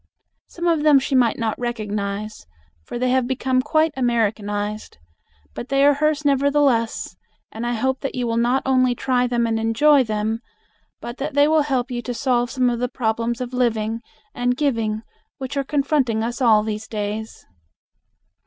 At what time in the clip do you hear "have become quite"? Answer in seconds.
3.11-3.93